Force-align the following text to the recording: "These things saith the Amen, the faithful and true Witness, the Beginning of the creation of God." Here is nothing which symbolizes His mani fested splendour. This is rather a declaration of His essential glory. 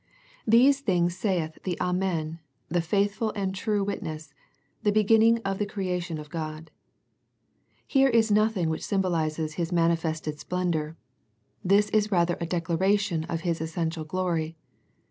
"These 0.57 0.79
things 0.79 1.15
saith 1.15 1.59
the 1.61 1.77
Amen, 1.79 2.39
the 2.69 2.81
faithful 2.81 3.31
and 3.35 3.53
true 3.53 3.83
Witness, 3.83 4.33
the 4.81 4.91
Beginning 4.91 5.37
of 5.45 5.59
the 5.59 5.65
creation 5.67 6.17
of 6.17 6.31
God." 6.31 6.71
Here 7.85 8.09
is 8.09 8.31
nothing 8.31 8.69
which 8.69 8.83
symbolizes 8.83 9.53
His 9.61 9.71
mani 9.71 9.93
fested 9.97 10.39
splendour. 10.39 10.97
This 11.63 11.89
is 11.91 12.11
rather 12.11 12.35
a 12.41 12.47
declaration 12.47 13.25
of 13.25 13.41
His 13.41 13.61
essential 13.61 14.03
glory. 14.03 14.57